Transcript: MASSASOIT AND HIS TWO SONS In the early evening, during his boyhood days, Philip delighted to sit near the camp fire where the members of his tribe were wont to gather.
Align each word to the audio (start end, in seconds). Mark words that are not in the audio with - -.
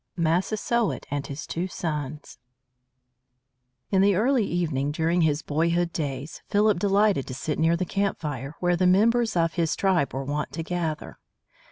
MASSASOIT 0.17 1.05
AND 1.11 1.27
HIS 1.27 1.45
TWO 1.45 1.67
SONS 1.67 2.39
In 3.91 4.01
the 4.01 4.15
early 4.15 4.43
evening, 4.47 4.91
during 4.91 5.21
his 5.21 5.43
boyhood 5.43 5.93
days, 5.93 6.41
Philip 6.47 6.79
delighted 6.79 7.27
to 7.27 7.35
sit 7.35 7.59
near 7.59 7.77
the 7.77 7.85
camp 7.85 8.17
fire 8.17 8.55
where 8.59 8.75
the 8.75 8.87
members 8.87 9.35
of 9.35 9.53
his 9.53 9.75
tribe 9.75 10.11
were 10.15 10.25
wont 10.25 10.51
to 10.53 10.63
gather. 10.63 11.19